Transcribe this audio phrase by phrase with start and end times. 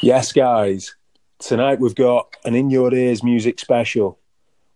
[0.00, 0.94] Yes, guys.
[1.40, 4.18] Tonight we've got an In Your Ears music special.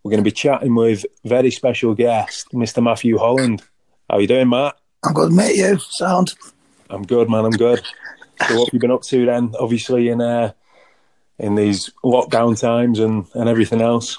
[0.02, 2.82] We're going to be chatting with very special guest, Mr.
[2.82, 3.62] Matthew Holland.
[4.10, 4.76] How are you doing, Matt?
[5.04, 5.54] I'm good, mate.
[5.54, 6.34] You sound?
[6.90, 7.44] I'm good, man.
[7.44, 7.80] I'm good.
[8.48, 9.54] So, what have you been up to then?
[9.60, 10.52] Obviously, in uh,
[11.38, 14.18] in these lockdown times and, and everything else.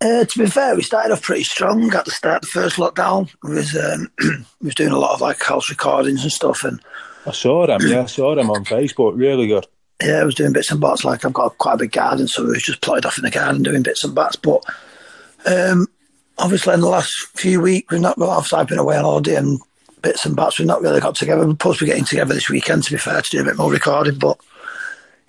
[0.00, 2.76] Uh, to be fair, we started off pretty strong at the start of the first
[2.76, 3.30] lockdown.
[3.42, 4.10] We was um,
[4.60, 6.80] we was doing a lot of like house recordings and stuff, and
[7.26, 7.80] I saw them.
[7.82, 9.16] Yeah, I saw them on Facebook.
[9.16, 9.66] Really good.
[10.02, 11.04] Yeah, I was doing bits and bats.
[11.04, 13.30] Like I've got quite a big garden, so we was just plotted off in the
[13.30, 14.36] garden doing bits and bats.
[14.36, 14.64] But
[15.46, 15.86] um,
[16.38, 18.18] obviously, in the last few weeks, we've not.
[18.18, 19.60] Well, obviously, I've been away on holiday and
[20.02, 20.58] bits and bats.
[20.58, 21.44] We've not really got together.
[21.44, 23.56] We're supposed to be getting together this weekend, to be fair, to do a bit
[23.56, 24.18] more recording.
[24.18, 24.40] But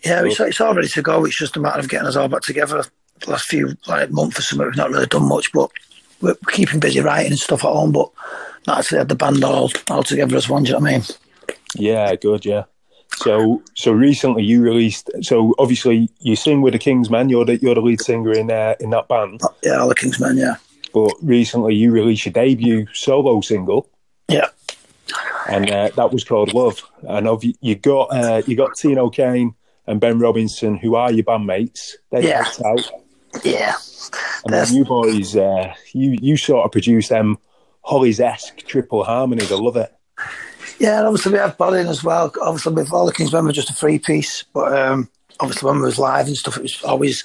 [0.03, 1.25] yeah, it's, it's all ready to go.
[1.25, 2.83] It's just a matter of getting us all back together.
[3.19, 5.69] The last few like month or something, we've not really done much, but
[6.21, 7.91] we're keeping busy writing and stuff at home.
[7.91, 8.09] But
[8.67, 10.63] not actually had the band all all together as one.
[10.63, 11.03] Do you know what I mean?
[11.75, 12.45] Yeah, good.
[12.45, 12.63] Yeah.
[13.15, 15.09] So, so recently you released.
[15.21, 17.29] So obviously you sing with the King's Men.
[17.29, 19.41] You're the you're the lead singer in uh, in that band.
[19.63, 20.37] Yeah, all the King's Men.
[20.37, 20.55] Yeah,
[20.93, 23.89] But recently you released your debut solo single,
[24.27, 24.47] yeah,
[25.49, 26.81] and uh, that was called Love.
[27.07, 29.53] And of you got uh, you got Tino Kane
[29.87, 31.91] and Ben Robinson, who are your bandmates.
[32.11, 32.45] They Yeah.
[32.65, 32.89] out,
[33.43, 33.75] yeah.
[34.45, 37.37] and That's- then you boys, uh, you you sort of produced them
[37.83, 39.51] Hollies esque triple harmonies.
[39.51, 39.91] I love it.
[40.81, 42.33] Yeah, and obviously we have Bolin as well.
[42.41, 45.75] Obviously, with all the King's Men were just a free piece, but um, obviously when
[45.75, 47.23] we was live and stuff, it was always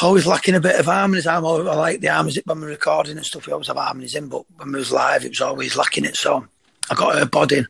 [0.00, 1.26] always lacking a bit of harmonies.
[1.26, 3.48] I'm always, I like the harmonies when we're recording and stuff.
[3.48, 6.14] We always have harmonies in, but when we was live, it was always lacking it.
[6.14, 6.46] So
[6.88, 7.66] I got a Bodin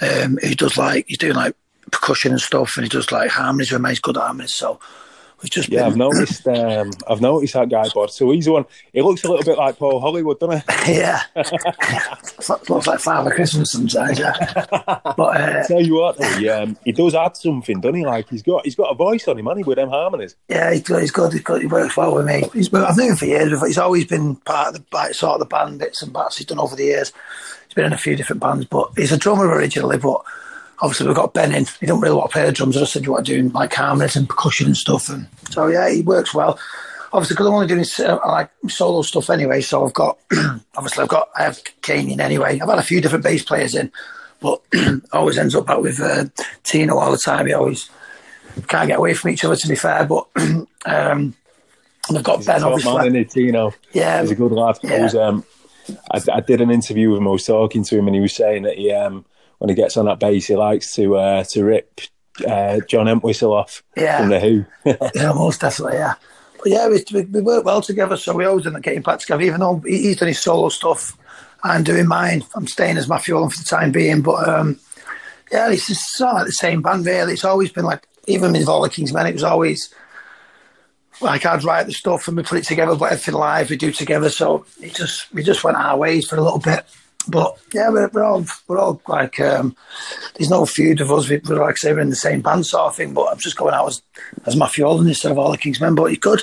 [0.00, 1.56] um, who does like he's doing like
[1.90, 3.70] percussion and stuff, and he does like harmonies.
[3.70, 4.78] He's good harmonies, so
[5.50, 6.46] just Yeah, I've noticed.
[6.46, 8.10] Um, I've noticed that guy, bud.
[8.10, 8.64] So he's the one.
[8.92, 10.92] He looks a little bit like Paul Hollywood, doesn't he?
[10.98, 11.22] yeah,
[12.68, 14.18] looks like Father Christmas sometimes.
[14.18, 14.34] Yeah,
[15.16, 18.06] but uh, Tell you what, he, um, he does add something, doesn't he?
[18.06, 20.36] Like he's got he's got a voice on him, hasn't he, with them harmonies.
[20.48, 21.00] Yeah, he's good.
[21.00, 21.32] He's good.
[21.32, 21.62] He's good.
[21.62, 22.44] He works well with me.
[22.52, 23.62] He's, well, I've known him for years.
[23.62, 26.46] He's always been part of the like, sort of the band bits and bats he's
[26.46, 27.12] done over the years.
[27.66, 29.98] He's been in a few different bands, but he's a drummer originally.
[29.98, 30.22] But
[30.82, 31.64] obviously we've got Ben in.
[31.80, 32.76] He don't really want to play the drums.
[32.76, 35.08] I just said you want to do like harmonies and percussion and stuff.
[35.08, 36.58] And so yeah, he works well.
[37.12, 39.60] Obviously, because I'm only doing uh, like solo stuff anyway.
[39.60, 40.18] So I've got
[40.76, 42.58] obviously I've got I have Kane in anyway.
[42.60, 43.92] I've had a few different bass players in,
[44.40, 44.60] but
[45.12, 46.24] always ends up out with uh,
[46.64, 47.46] Tino all the time.
[47.46, 47.88] He always
[48.68, 50.04] can't get away from each other to be fair.
[50.04, 51.34] But um,
[52.08, 52.94] and I've got He's Ben obviously.
[52.94, 53.74] man, isn't he, Tino?
[53.92, 54.78] Yeah, He's a good lad.
[54.84, 55.44] I, was, um,
[56.10, 57.28] I, I did an interview with him.
[57.28, 59.24] I was talking to him, and he was saying that he, um,
[59.62, 62.00] when he gets on that bass, he likes to uh, to rip
[62.44, 64.18] uh, John Entwistle off Yeah.
[64.18, 64.64] from the Who.
[65.14, 66.14] yeah, most definitely, yeah.
[66.58, 69.20] But yeah, we, we, we work well together, so we always end up getting back
[69.20, 69.42] together.
[69.42, 71.16] Even though he's doing his solo stuff,
[71.62, 72.42] I'm doing mine.
[72.56, 74.80] I'm staying as Matthew Holland for the time being, but um,
[75.52, 77.34] yeah, it's just sort of like the same band, really.
[77.34, 79.94] It's always been like, even with all the King's Men, it was always
[81.20, 83.92] like I'd write the stuff and we put it together, but everything live we do
[83.92, 84.28] together.
[84.28, 86.84] So it just we just went our ways for a little bit.
[87.28, 89.76] But yeah, we're, we're all we're all like um,
[90.34, 91.28] there's no feud of us.
[91.28, 93.14] We- We're like say we're in the same band sort of thing.
[93.14, 94.02] But I'm just going out as
[94.46, 95.94] as Matthew Holland instead of all the King's Men.
[95.94, 96.42] But you could.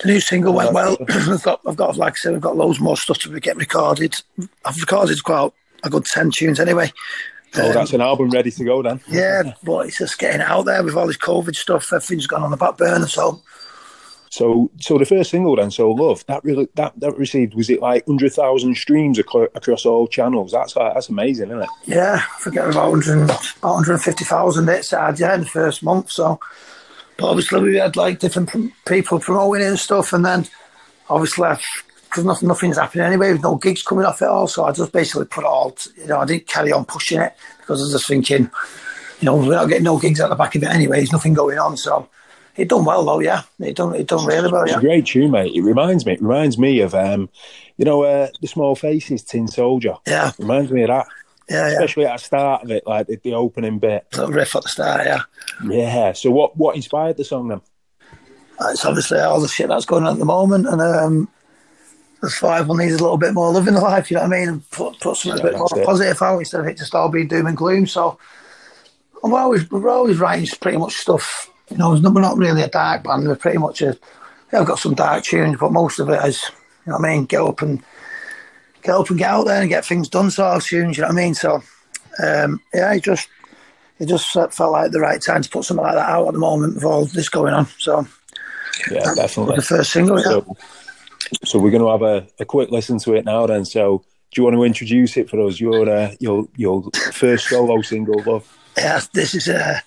[0.00, 0.96] The new single went well.
[1.08, 4.12] I've got I've got like I said, we've got loads more stuff to get recorded.
[4.64, 5.50] I've recorded quite
[5.84, 6.92] a good ten tunes anyway.
[7.54, 9.00] oh, that's an album ready to go then.
[9.08, 11.90] Yeah, but it's just getting out there with all this COVID stuff.
[11.92, 13.06] Everything's gone on the back burner.
[13.06, 13.40] So
[14.36, 17.80] So, so the first single then, so love that really that that received was it
[17.80, 20.52] like hundred thousand streams acro- across all channels?
[20.52, 21.68] That's that's amazing, isn't it?
[21.86, 26.10] Yeah, I forget about 100, 150,000 hits I had, yeah, in the first month.
[26.10, 26.38] So,
[27.16, 28.50] but obviously we had like different
[28.84, 30.46] people promoting it and stuff, and then
[31.08, 31.48] obviously
[32.02, 34.48] because nothing, nothing's happening anyway, with no gigs coming off it all.
[34.48, 37.34] So I just basically put it all, you know, I didn't carry on pushing it
[37.60, 38.50] because I was just thinking,
[39.20, 40.98] you know, we're not getting no gigs at the back of it anyway.
[40.98, 42.10] There's nothing going on, so
[42.56, 43.20] it done well though.
[43.20, 44.62] Yeah, it done it done really well.
[44.62, 45.54] It's Yeah, a great tune, mate.
[45.54, 46.12] It reminds me.
[46.12, 47.28] It reminds me of um,
[47.76, 49.96] you know, uh, the Small Faces, Tin Soldier.
[50.06, 51.06] yeah, Reminds me of that,
[51.48, 51.72] yeah, yeah.
[51.74, 54.06] especially at the start of it, like the, the opening bit.
[54.12, 55.22] Little riff at the start, yeah.
[55.68, 56.12] Yeah.
[56.12, 57.60] So, what what inspired the song then?
[58.70, 61.28] it's obviously all the shit that's going on at the moment, and um,
[62.22, 64.10] the five will need a little bit more love in the life.
[64.10, 64.48] You know what I mean?
[64.48, 65.84] And put put something Yeah, a bit more it.
[65.84, 67.86] positive out instead of it just all being doom and gloom.
[67.86, 68.18] So
[69.22, 71.50] I'm always we're always writing pretty much stuff.
[71.70, 73.26] You know, we're not really a dark band.
[73.26, 73.96] We're pretty much a.
[74.52, 76.40] I've got some dark tunes, but most of it is,
[76.86, 77.24] you know what I mean?
[77.24, 77.82] Get up and
[78.82, 80.30] get up and get out there and get things done.
[80.30, 80.96] Sort of tunes.
[80.96, 81.34] You know what I mean?
[81.34, 81.62] So
[82.22, 83.28] um, yeah, it just
[83.98, 86.38] it just felt like the right time to put something like that out at the
[86.38, 87.66] moment with all this going on.
[87.78, 88.06] So
[88.90, 89.56] Yeah, definitely.
[89.56, 90.24] the first single, yeah.
[90.24, 90.56] So,
[91.44, 93.46] so we're going to have a, a quick listen to it now.
[93.46, 95.58] Then, so do you want to introduce it for us?
[95.60, 98.58] Your uh, your your first solo single, love.
[98.76, 99.80] Yeah, this is uh,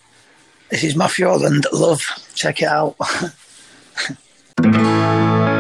[0.69, 1.65] This is Matthew Holland.
[1.73, 2.01] Love.
[2.35, 2.95] Check it out.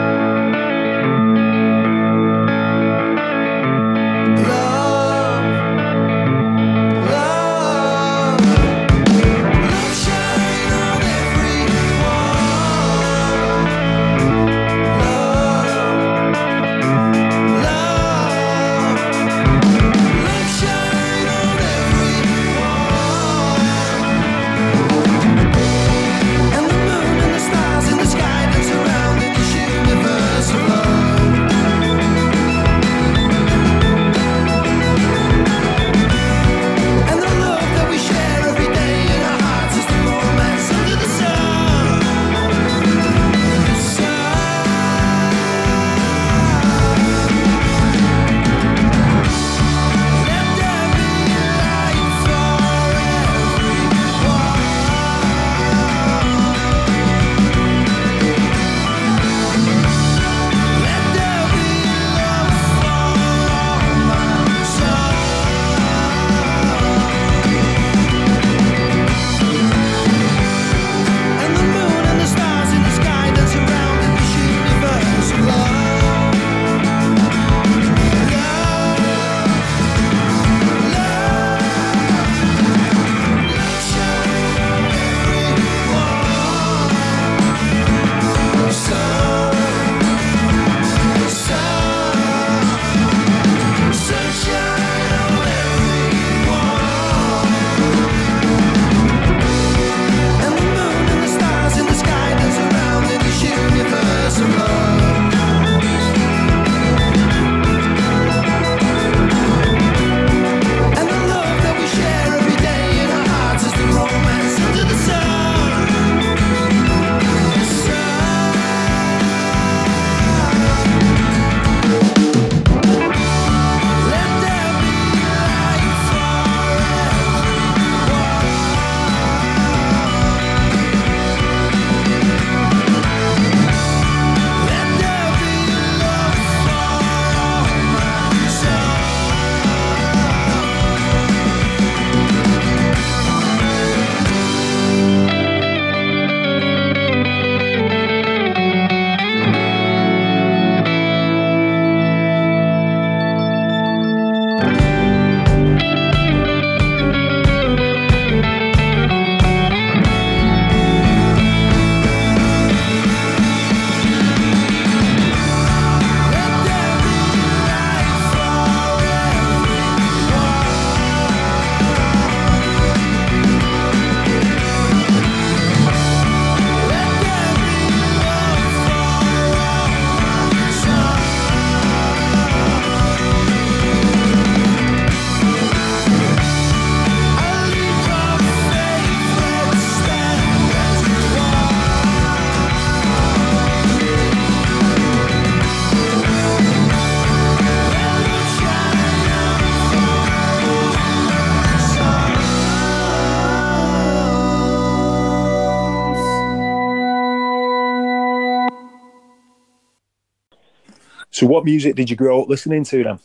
[211.39, 213.19] So, what music did you grow up listening to then?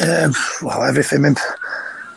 [0.00, 0.32] Um,
[0.62, 1.20] well, everything.
[1.20, 1.34] My,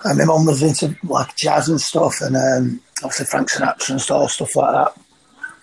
[0.06, 4.32] my mum was into like jazz and stuff, and um, obviously Frank Sinatra and stuff,
[4.32, 4.94] stuff like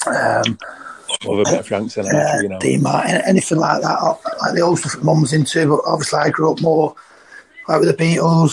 [0.04, 0.46] that.
[0.46, 0.58] Um,
[1.24, 2.58] Love a bit of Frank Sinatra, uh, you know.
[2.58, 4.18] Dean Martin, anything like that.
[4.42, 6.94] Like the old stuff that mum was into, but obviously I grew up more
[7.66, 8.52] like with the Beatles,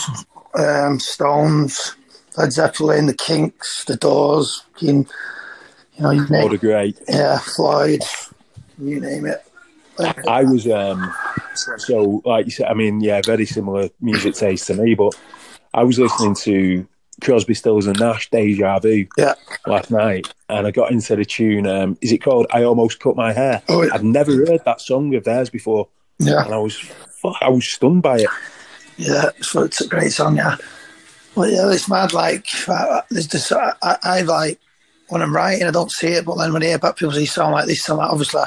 [0.56, 1.98] um, Stones,
[2.38, 5.06] Led Zeppelin, the Kinks, the Doors, you,
[5.96, 6.98] you know, you name What a great.
[7.10, 8.04] yeah, Floyd,
[8.78, 9.44] you name it.
[10.28, 11.14] I was um
[11.78, 15.14] so like you said, I mean, yeah, very similar music taste to me, but
[15.74, 16.88] I was listening to
[17.22, 19.36] Crosby, Stills and Nash, Deja Vu Yeah,
[19.68, 21.68] last night, and I got into the tune.
[21.68, 23.62] Um, is it called "I Almost Cut My Hair"?
[23.70, 23.94] Oh, yeah.
[23.94, 25.88] I'd never heard that song of theirs before,
[26.20, 26.44] yeah.
[26.44, 28.30] and I was fuck, I was stunned by it.
[28.98, 30.38] Yeah, so it's a great song.
[30.38, 30.58] Yeah,
[31.36, 32.14] well, yeah, it's mad.
[32.14, 32.46] Like,
[33.10, 34.60] there's just I, I, I like
[35.10, 37.26] when I'm writing, I don't see it, but then when I hear back people say
[37.26, 38.44] sound like this, sound like obviously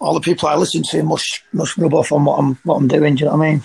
[0.00, 2.88] all the people I listen to must must rub off on what I'm what I'm
[2.88, 3.14] doing.
[3.14, 3.62] Do you know what I mean?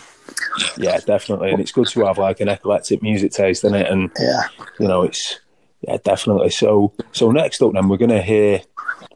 [0.77, 4.11] Yeah, definitely, and it's good to have like an eclectic music taste in it, and
[4.19, 4.43] Yeah,
[4.79, 5.39] you know, it's
[5.81, 6.51] yeah, definitely.
[6.51, 8.61] So, so next up, then we're gonna hear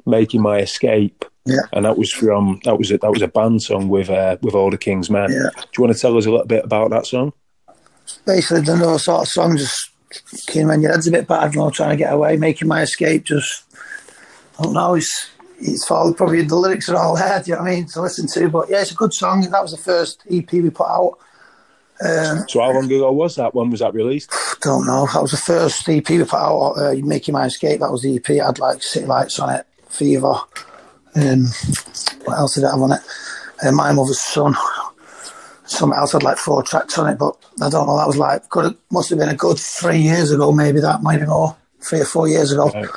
[0.05, 1.61] "Making My Escape." yeah.
[1.73, 4.55] and that was from that was a, that was a band song with uh, with
[4.55, 5.31] all the King's Men.
[5.31, 5.49] Yeah.
[5.55, 7.33] Do you want to tell us a little bit about that song?
[8.25, 9.91] Basically, the another sort of song, just
[10.47, 12.81] Keen when your head's a bit bad, you know, trying to get away, making my
[12.81, 13.25] escape.
[13.25, 13.63] Just
[14.59, 14.95] I don't know.
[14.95, 17.41] It's it's probably the lyrics are all there.
[17.41, 18.49] Do you know what I mean to listen to?
[18.49, 19.41] But yeah, it's a good song.
[19.41, 21.17] That was the first EP we put out.
[22.01, 23.55] Um, so how long ago was that?
[23.55, 24.31] When was that released?
[24.61, 25.07] Don't know.
[25.13, 26.73] That was the first EP we put out.
[26.73, 27.79] Uh, Making My Escape.
[27.79, 28.29] That was the EP.
[28.41, 30.35] I had like City Lights on it, Fever.
[31.15, 31.45] Um,
[32.25, 33.01] what else did I have on it?
[33.63, 34.55] Uh, My Mother's Son.
[35.67, 37.97] Something else had like four tracks on it, but I don't know.
[37.97, 41.01] That was like could have, must have been a good three years ago, maybe that
[41.01, 42.69] maybe more, three or four years ago.
[42.69, 42.87] Right.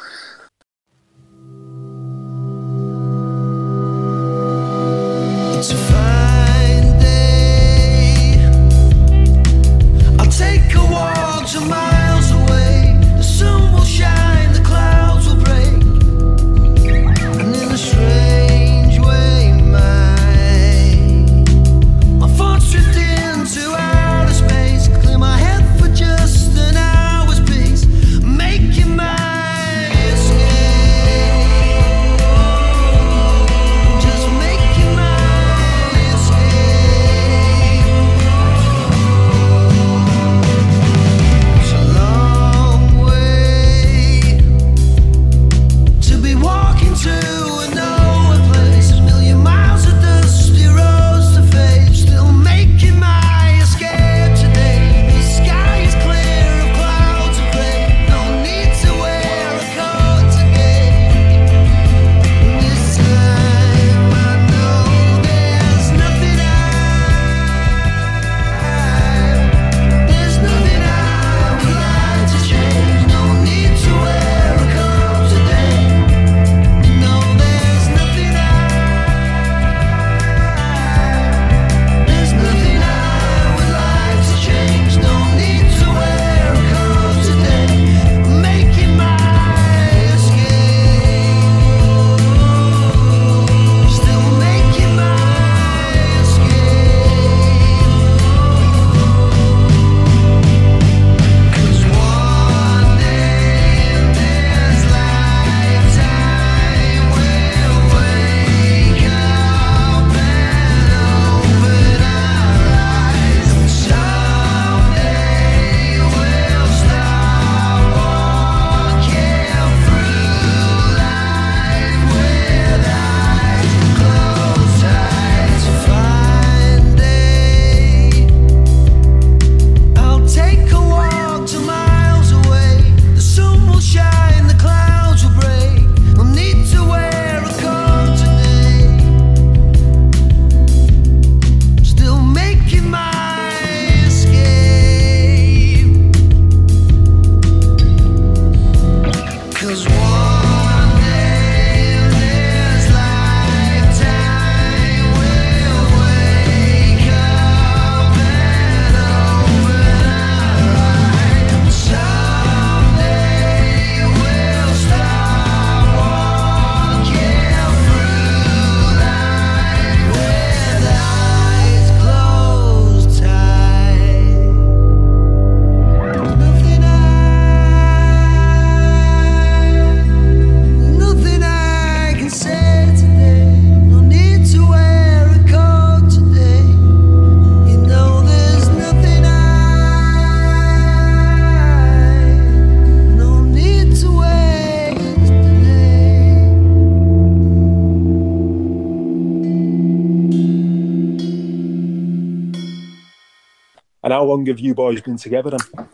[204.29, 205.89] Long have you boys been together then?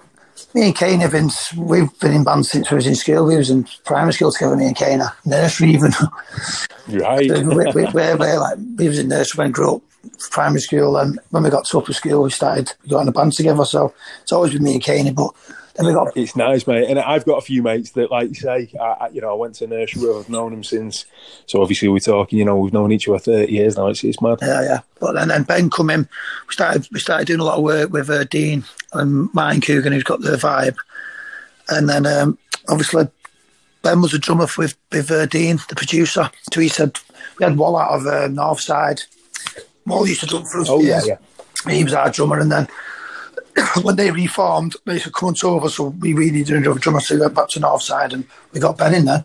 [0.53, 3.27] Me and Kane have been, we've been in band since we was in school.
[3.27, 5.93] We was in primary school together, me and Kane, nursery even.
[6.89, 7.31] Right.
[7.31, 9.83] we, we, we, we're, we're like, we was in nursery when we grew up,
[10.31, 13.33] primary school, and when we got to upper school, we started going in a band
[13.33, 13.65] together.
[13.65, 15.31] So it's always been me and Kane, but
[15.75, 16.17] then we got.
[16.17, 19.21] It's nice, mate, and I've got a few mates that, like you say, I, you
[19.21, 20.09] know, I went to nursery.
[20.15, 21.05] I've known them since.
[21.47, 22.39] So obviously, we're talking.
[22.39, 23.89] You know, we've known each other thirty years now.
[23.89, 24.39] It's, it's mad.
[24.43, 24.81] Yeah, yeah.
[25.01, 26.09] But then, then Ben come in.
[26.49, 26.87] We started.
[26.93, 30.21] We started doing a lot of work with uh, Dean and Martin Coogan, who's got
[30.21, 30.77] the vibe,
[31.69, 32.39] and then um,
[32.69, 33.09] obviously.
[33.83, 36.31] Ben was a drummer with with uh, Dean, the producer.
[36.51, 36.97] So he said
[37.39, 39.05] we had Wall out of uh, Northside.
[39.85, 40.71] Wall used to drum for us.
[40.71, 41.19] Oh yeah, yeah.
[41.69, 42.67] He was our drummer, and then
[43.83, 45.69] when they reformed, they said, come to over.
[45.69, 48.61] So we really didn't have a drummer, so we went back to Northside and we
[48.61, 49.25] got Ben in there.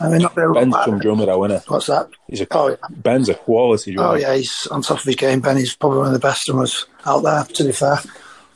[0.00, 1.70] I mean, not very Ben's some drummer, though, isn't it?
[1.70, 2.08] What's that?
[2.26, 2.76] He's a, oh, yeah.
[2.90, 4.10] Ben's a quality drummer.
[4.10, 5.40] Oh, yeah, he's on top of his game.
[5.40, 7.98] Ben, he's probably one of the best drummers out there, to be fair.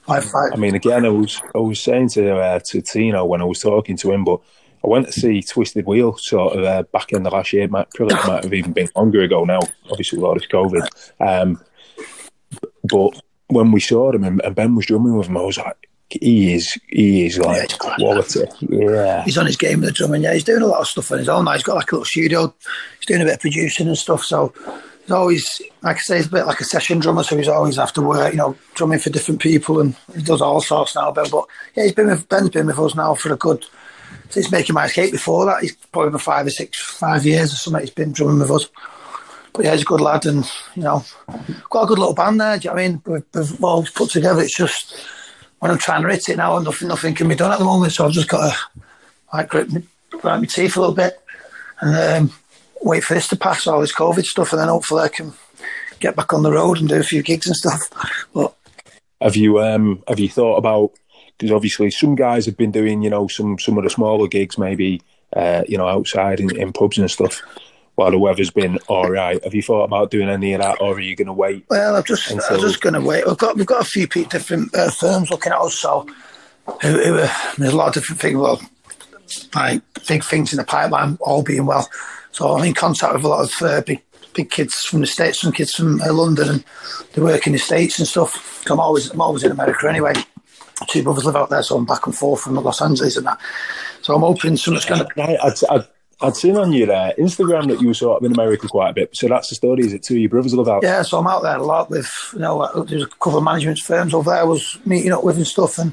[0.06, 0.52] Five, five.
[0.52, 3.60] I mean, again, I was I was saying to uh, to Tino when I was
[3.60, 4.40] talking to him, but
[4.84, 7.66] I went to see Twisted Wheel sort of uh, back in the last year.
[7.66, 9.58] Might probably might have even been longer ago now.
[9.90, 10.88] Obviously, a lot of COVID.
[11.20, 11.60] Um,
[12.84, 15.88] but when we saw him and, and Ben was drumming with him, I was like,
[16.08, 18.44] he is he is like Yeah, quality.
[18.60, 20.22] Yeah, He's on his game with the drumming.
[20.22, 21.44] Yeah, he's doing a lot of stuff on his own.
[21.44, 21.52] now.
[21.52, 22.54] He's got like a little studio.
[22.98, 24.22] He's doing a bit of producing and stuff.
[24.22, 24.52] So
[25.02, 27.24] he's always, like I say, he's a bit like a session drummer.
[27.24, 30.60] So he's always after work, you know, drumming for different people, and he does all
[30.60, 31.10] sorts now.
[31.10, 33.64] Ben, but yeah, he's been with Ben's been with us now for a good.
[34.30, 37.56] Since making my escape before that, he's probably been five or six, five years or
[37.56, 37.80] something.
[37.80, 38.68] He's been drumming with us.
[39.56, 40.44] But yeah, he's a good lad, and
[40.74, 41.02] you know,
[41.70, 42.58] got a good little band there.
[42.58, 43.02] Do you know what I mean?
[43.06, 44.42] We've, we've all put together.
[44.42, 44.94] It's just
[45.60, 47.92] when I'm trying to hit it now, nothing, nothing can be done at the moment.
[47.92, 48.82] So I've just got to
[49.32, 51.18] like grit my, grind my teeth a little bit
[51.80, 52.36] and um,
[52.82, 55.32] wait for this to pass all this COVID stuff, and then hopefully I can
[56.00, 57.80] get back on the road and do a few gigs and stuff.
[58.34, 58.54] But
[59.20, 60.92] Have you um have you thought about
[61.38, 64.58] because obviously some guys have been doing you know some some of the smaller gigs
[64.58, 65.00] maybe
[65.34, 67.42] uh, you know outside in, in pubs and stuff
[67.96, 69.42] while the weather's been all right.
[69.42, 71.64] Have you thought about doing any of that, or are you going to wait?
[71.68, 73.26] well, I'm just And I'm just going to wait.
[73.26, 76.06] We've got we've got a few different uh, firms looking at us, so
[76.68, 78.36] uh, there's a lot of different things.
[78.38, 78.60] Well,
[79.54, 81.88] like big things in the pipeline, all being well.
[82.32, 84.02] So I'm in contact with a lot of uh, big
[84.34, 86.64] big kids from the states, some kids from uh, London, and
[87.14, 88.64] they work in the states and stuff.
[88.70, 90.12] I'm always I'm always in America anyway.
[90.88, 93.40] Two brothers live out there, so I'm back and forth from Los Angeles and that.
[94.02, 95.42] So I'm hoping something's going to.
[95.42, 95.86] I'd, I'd,
[96.20, 98.94] I'd seen on your uh, Instagram that you were sort of in America quite a
[98.94, 99.14] bit.
[99.14, 99.84] So that's the story.
[99.84, 100.82] Is it two of your brothers live out?
[100.82, 103.44] Yeah, so I'm out there a lot with, you know, uh, there's a couple of
[103.44, 105.92] management firms over there I was meeting up with and stuff, and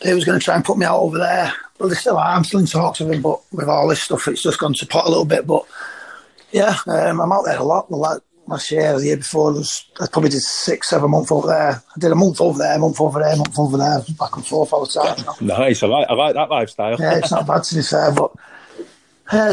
[0.00, 1.52] they was going to try and put me out over there.
[1.78, 2.34] Well, they still are.
[2.34, 4.86] I'm still in talks with them, but with all this stuff, it's just gone to
[4.86, 5.46] pot a little bit.
[5.46, 5.64] But
[6.50, 7.90] yeah, um, I'm out there a lot.
[7.90, 11.46] Well, like last year, the year before, was, I probably did six, seven months over
[11.46, 11.82] there.
[11.94, 14.36] I did a month over there, a month over there, a month over there, back
[14.36, 15.18] and forth all the time.
[15.18, 15.56] you know.
[15.58, 15.82] Nice.
[15.82, 16.96] I like I like that lifestyle.
[16.98, 18.32] Yeah, it's not bad to be fair, but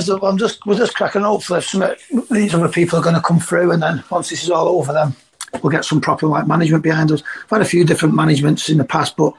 [0.01, 1.21] so I'm just we're just cracking.
[1.21, 1.83] Hopefully, some
[2.29, 4.91] these other people are going to come through, and then once this is all over,
[4.91, 5.15] then
[5.61, 7.23] we'll get some proper like management behind us.
[7.43, 9.33] I've had a few different managements in the past, but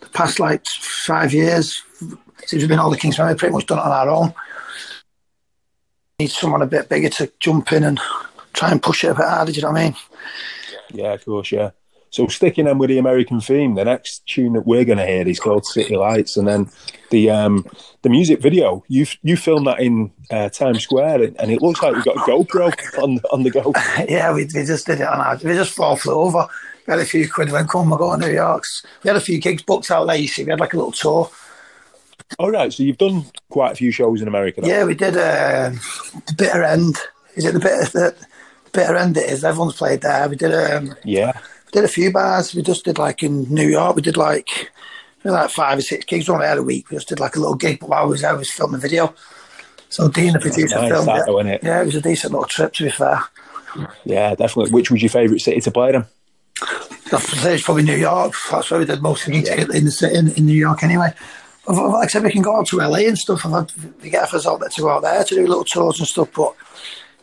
[0.00, 1.82] the past like five years
[2.46, 4.34] since we've been all the Kings, we've pretty much done it on our own.
[6.18, 8.00] Need someone a bit bigger to jump in and
[8.52, 9.52] try and push it a bit harder.
[9.52, 9.96] Do you know what I mean?
[10.92, 11.70] Yeah, of course, yeah.
[12.10, 15.26] So sticking them with the American theme, the next tune that we're going to hear
[15.26, 16.70] is called City Lights, and then
[17.10, 17.66] the um,
[18.02, 21.92] the music video you you filmed that in uh, Times Square, and, it looks like
[21.92, 23.72] we have got a GoPro on on the go.
[24.08, 26.46] yeah, we, we just did it on our, we just all flew over.
[26.86, 28.84] We had a few quid when come, we're going to New York's.
[29.02, 30.44] We had a few gigs booked out there, you see.
[30.44, 31.30] We had like a little tour.
[32.38, 34.60] All right, so you've done quite a few shows in America.
[34.60, 34.70] Then.
[34.70, 35.70] Yeah, we did uh,
[36.26, 36.96] the bitter end.
[37.34, 38.16] Is it the bitter, the
[38.72, 39.44] bitter end it is?
[39.44, 40.28] Everyone's played there.
[40.28, 41.40] We did um, yeah,
[41.72, 42.54] did a few bars.
[42.54, 44.70] We just did like in New York, we did like
[45.24, 46.28] we like five or six gigs.
[46.28, 46.90] We only had a week.
[46.90, 48.76] We just did like a little gig, but while I was there, I was filming
[48.76, 49.14] a video.
[49.88, 51.26] So Dean, the producer, nice, filmed that it.
[51.26, 51.62] though, innit?
[51.62, 53.22] Yeah, it was a decent little trip to be fair.
[54.04, 54.72] yeah, definitely.
[54.72, 56.04] Which was your favourite city to play in?
[57.12, 58.34] It's probably New York.
[58.50, 60.82] That's where we did most of the gigs in the city in, in New York
[60.82, 61.12] anyway.
[61.68, 63.44] Like I said, we can go out to LA and stuff.
[63.44, 65.98] I've had we get us out there to go out there to do little tours
[65.98, 66.54] and stuff, but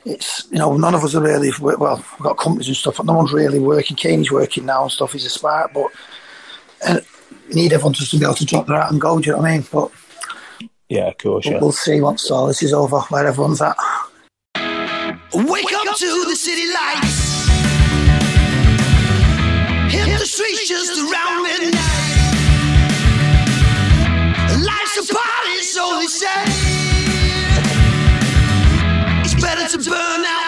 [0.05, 1.97] it's you know none of us are really well.
[1.97, 3.95] We've got companies and stuff, but no one's really working.
[3.97, 5.13] Kaney's working now and stuff.
[5.13, 5.87] He's a smart, but
[6.85, 7.05] and
[7.49, 9.19] you need everyone just to be able to drop their hat and go.
[9.19, 9.65] Do you know what I mean?
[9.71, 9.91] But
[10.89, 11.45] Yeah, of course.
[11.45, 11.59] Yeah.
[11.59, 13.77] we'll see once all this is over where everyone's at.
[15.33, 17.33] Wake up to the city lights.
[19.91, 21.79] Hit the streets just around midnight.
[24.63, 26.52] Life's a party, so they say.
[29.73, 30.42] To burn out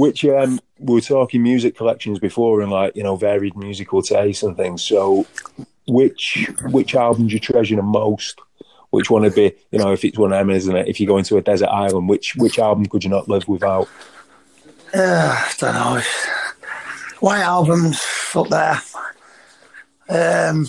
[0.00, 4.42] which um, we were talking music collections before and like you know varied musical tastes
[4.42, 4.82] and things.
[4.82, 5.26] So,
[5.86, 8.40] which which album do you treasure the most?
[8.88, 10.88] Which one would be you know if it's one of them, isn't it?
[10.88, 13.88] If you go into a desert island, which which album could you not live without?
[14.94, 16.02] Uh, I don't know.
[17.20, 18.00] White albums
[18.34, 18.80] up there.
[20.08, 20.66] Um,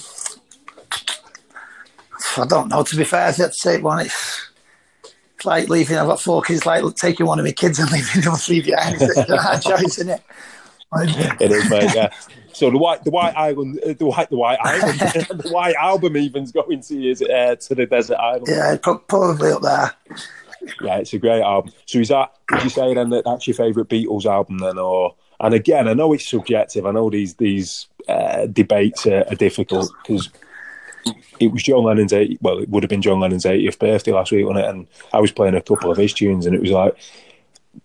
[2.36, 2.84] I don't know.
[2.84, 4.50] To be fair, to take one, it's,
[5.41, 5.97] it's like leaving.
[5.97, 6.65] I've got four kids.
[6.65, 9.01] Like taking one of my kids and leaving them three behind.
[9.01, 10.21] It's a hard choice, isn't it?
[10.93, 11.91] It is, mate.
[11.95, 12.13] Yeah.
[12.54, 16.17] So the white, the white island, uh, the white, the white island, the white album
[16.17, 18.47] even's going to is uh, to the desert island.
[18.49, 18.75] Yeah,
[19.08, 19.91] probably up there.
[20.82, 21.71] Yeah, it's a great album.
[21.86, 22.34] So is that?
[22.51, 25.15] Would you say then that that's your favourite Beatles album then, or?
[25.39, 26.86] And again, I know it's subjective.
[26.86, 30.30] I know these these uh, debates are, are difficult because
[31.39, 34.31] it was John Lennon's 80, well, it would have been John Lennon's 80th birthday last
[34.31, 34.69] week, wasn't it?
[34.69, 36.95] And I was playing a couple of his tunes, and it was like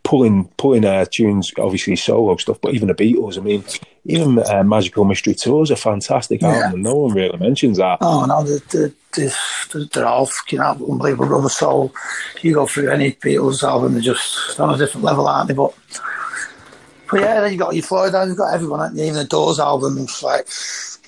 [0.03, 3.39] pulling pulling uh, tunes, obviously solo stuff, but even the Beatles.
[3.39, 3.65] I mean,
[4.05, 6.53] even uh, Magical Mystery Tour is a fantastic Yeah.
[6.55, 7.99] album, and no one really mentions that.
[8.01, 8.95] Oh no, the, the,
[9.73, 11.95] the, they're all fucking unbelievable rubber soul.
[12.43, 15.55] You go through any Beatles album, they're just on a different level, aren't they?
[15.55, 15.73] But
[17.11, 19.05] but yeah, then you got your Floyd, you've got everyone, you?
[19.05, 20.49] even the Doors albums, like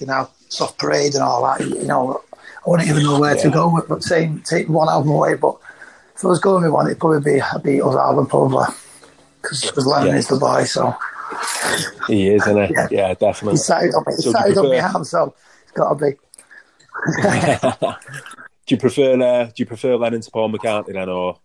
[0.01, 1.61] you know, Soft Parade and all that.
[1.67, 5.11] You know, I wouldn't even know where to go with, but saying take one album
[5.11, 5.35] away.
[5.35, 5.57] But
[6.15, 8.67] if I was going with one, it'd probably be a Beatles album, probably
[9.43, 10.17] because Lennon Yeah.
[10.17, 10.65] is the boy.
[10.65, 10.95] So
[12.07, 12.73] He is, isn't he?
[12.75, 12.89] Yeah.
[12.91, 13.53] Yeah, definitely.
[13.53, 16.17] he started on me, he So started on prefer- arm, so it's got to be.
[18.67, 21.39] Do you prefer uh, do you prefer Lennon to Paul McCartney then, or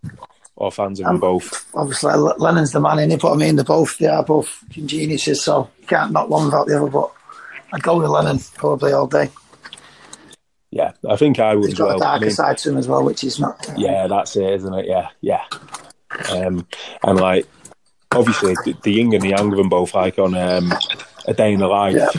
[0.58, 1.66] or fans of them Um, both?
[1.74, 5.42] obviously Lennon's the man in it, but I mean they're both they are both geniuses,
[5.42, 6.90] so you can't knock one without the other.
[6.92, 7.12] But
[7.74, 9.30] I'd go with Lennon probably all day.
[10.72, 11.98] Yeah, I think I would He's as got well.
[11.98, 13.70] a darker I mean, side to him as well, which is not.
[13.78, 14.86] yeah, that's it, isn't it?
[14.88, 15.44] Yeah, yeah.
[16.32, 16.68] Um,
[17.04, 17.48] and like,
[18.12, 20.72] obviously, the, the yin and the yang of them both, like on um,
[21.28, 21.96] a day in the life.
[21.96, 22.10] Yeah.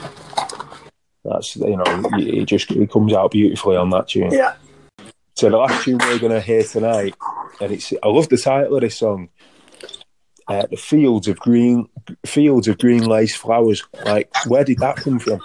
[1.24, 1.84] That's you know,
[2.18, 4.30] it just it comes out beautifully on that tune.
[4.30, 4.54] Yeah,
[5.36, 7.14] So the last tune we're gonna hear tonight,
[7.60, 9.30] and it's I love the title of this song.
[10.46, 11.88] Uh, the fields of green,
[12.26, 13.82] fields of green lace flowers.
[14.04, 15.40] Like, where did that come from?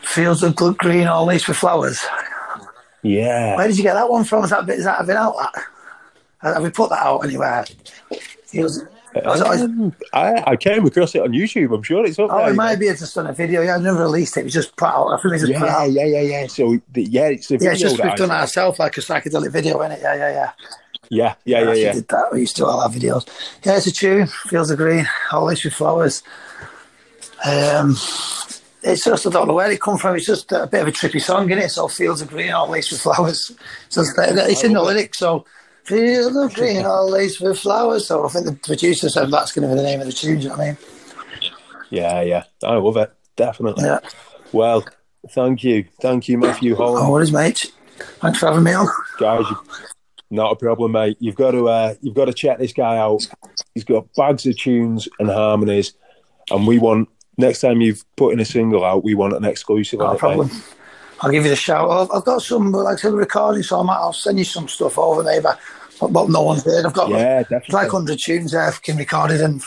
[0.00, 2.00] fields of good green, all laced with flowers.
[3.02, 4.44] Yeah, Where did you get that one from?
[4.44, 4.78] Is that bit?
[4.78, 5.34] Is that have been out?
[6.42, 7.64] That have we put that out anywhere?
[8.54, 8.88] Was it-
[9.26, 11.74] Um, I, I came across it on YouTube.
[11.74, 12.50] I'm sure it's up Oh, there.
[12.50, 13.60] it might be just on a video.
[13.62, 14.40] Yeah, I've never released it.
[14.40, 15.08] It was just put out.
[15.08, 15.90] I think it's just put Yeah, out.
[15.92, 16.46] yeah, yeah, yeah.
[16.46, 19.00] So the, yeah, it's video Yeah, it's just we've I- done it ourselves, like a
[19.00, 20.00] psychedelic video, innit?
[20.00, 20.50] Yeah, yeah, yeah.
[21.12, 21.92] Yeah, yeah, yeah, yeah.
[21.92, 22.32] did that.
[22.32, 23.28] We used to all our videos.
[23.66, 24.26] Yeah, it's a tune.
[24.26, 26.22] Fields of green, all laced with flowers.
[27.44, 27.90] Um,
[28.82, 30.16] it's just I don't know where it come from.
[30.16, 31.68] It's just a bit of a trippy song, isn't it?
[31.68, 33.52] So fields of green, all laced with flowers.
[33.90, 35.18] So it's, in the lyrics.
[35.18, 35.44] So
[35.84, 38.06] fields of green, all laced with flowers.
[38.06, 40.38] So I think the producer said that's going to be the name of the tune.
[40.38, 40.78] Do you know what I mean?
[41.90, 42.44] Yeah, yeah.
[42.64, 43.12] I love it.
[43.36, 43.84] Definitely.
[43.84, 43.98] Yeah.
[44.52, 44.86] Well,
[45.28, 45.84] thank you.
[46.00, 47.10] Thank you, Matthew Holland.
[47.10, 47.70] what is mate?
[48.20, 48.88] Thanks for having me on.
[49.18, 49.56] Guys, you,
[50.32, 51.16] not a problem, mate.
[51.20, 53.26] You've got to uh, you've got to check this guy out.
[53.74, 55.92] He's got bags of tunes and harmonies,
[56.50, 59.98] and we want next time you've put in a single out, we want an exclusive
[60.00, 60.48] No problem.
[60.48, 60.62] mate.
[61.20, 61.88] I'll give you the shout.
[61.88, 64.66] I've, I've got some, like I said, recording, so I might, I'll send you some
[64.66, 65.44] stuff over maybe.
[66.00, 66.84] But, but no one's heard.
[66.84, 69.62] I've got Yeah, like 100 tunes there fucking recorded, and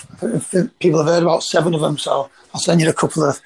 [0.80, 1.98] people have heard about seven of them.
[1.98, 3.40] So I'll send you a couple of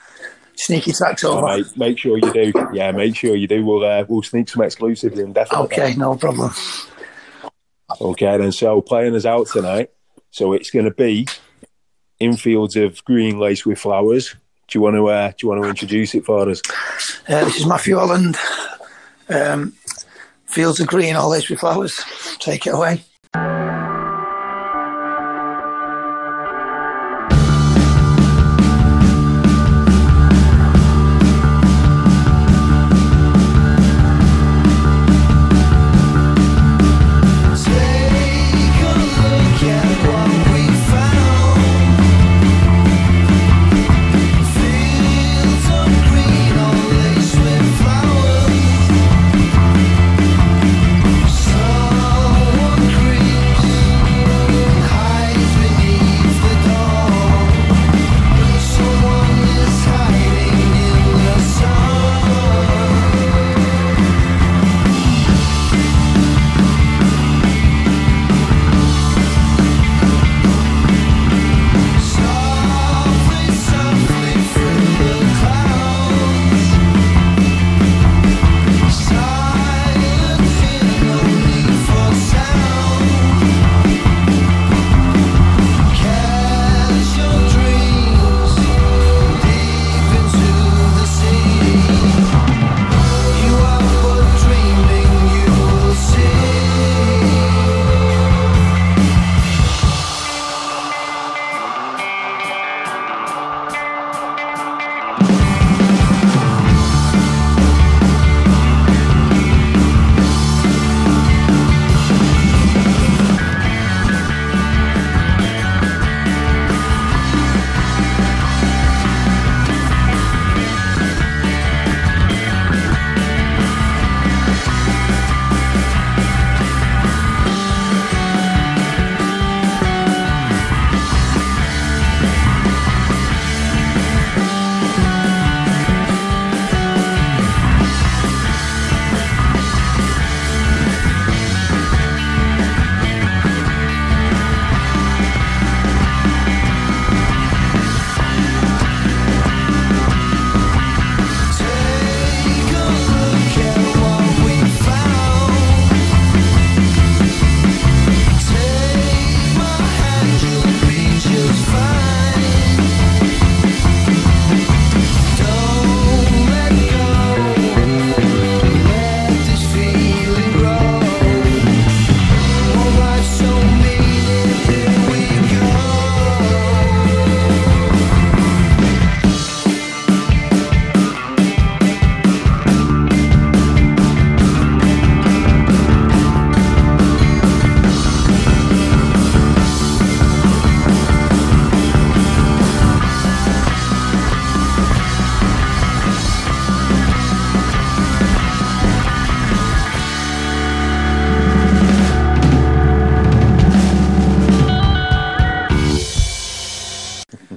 [0.55, 1.45] sneaky tracks Oh, over.
[1.58, 2.51] mate, make sure you do.
[2.73, 3.63] Yeah, make sure you do.
[3.63, 5.32] We'll uh, we'll sneak some exclusives in.
[5.34, 5.65] Definitely.
[5.77, 6.49] Okay, no problem.
[8.02, 8.52] Okay, then.
[8.52, 9.91] So playing us out tonight.
[10.32, 11.28] So it's going to be
[12.19, 14.36] in fields of green lace with flowers.
[14.67, 16.62] Do you want to uh, do you want to introduce it for us?
[17.28, 18.38] Uh, this is Matthew Holland.
[19.28, 19.73] Um,
[20.45, 21.99] Fields of Green, all laced with flowers.
[22.39, 23.04] Take it away.